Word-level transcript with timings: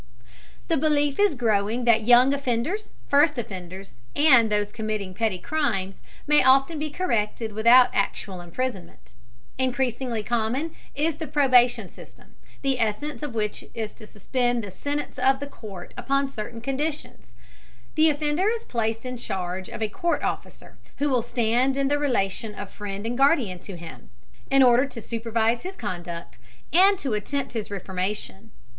The 0.67 0.77
belief 0.77 1.19
is 1.19 1.35
growing 1.35 1.83
that 1.85 2.07
young 2.07 2.33
offenders, 2.33 2.95
first 3.07 3.37
offenders, 3.37 3.93
and 4.15 4.51
those 4.51 4.71
committing 4.71 5.13
petty 5.13 5.37
crimes, 5.37 6.01
may 6.25 6.43
often 6.43 6.79
be 6.79 6.89
corrected 6.89 7.53
without 7.53 7.91
actual 7.93 8.41
imprisonment. 8.41 9.13
Increasingly 9.59 10.23
common 10.23 10.73
is 10.95 11.17
the 11.17 11.27
probation 11.27 11.87
system, 11.87 12.33
the 12.63 12.79
essence 12.79 13.21
of 13.21 13.35
which 13.35 13.63
is 13.75 13.93
to 13.93 14.07
suspend 14.07 14.63
the 14.63 14.71
sentence 14.71 15.19
of 15.19 15.39
the 15.39 15.45
court 15.45 15.93
upon 15.95 16.27
certain 16.27 16.61
conditions. 16.61 17.35
The 17.93 18.09
offender 18.09 18.49
is 18.49 18.63
placed 18.63 19.05
in 19.05 19.17
charge 19.17 19.69
of 19.69 19.83
a 19.83 19.87
court 19.87 20.23
officer 20.23 20.79
who 20.97 21.09
will 21.09 21.21
stand 21.21 21.77
in 21.77 21.89
the 21.89 21.99
relation 21.99 22.55
of 22.55 22.71
friend 22.71 23.05
and 23.05 23.15
guardian 23.15 23.59
to 23.59 23.77
him, 23.77 24.09
in 24.49 24.63
order 24.63 24.87
to 24.87 24.99
supervise 24.99 25.61
his 25.61 25.75
conduct 25.75 26.39
and 26.73 26.97
to 26.97 27.13
attempt 27.13 27.53
his 27.53 27.69
reformation. 27.69 28.49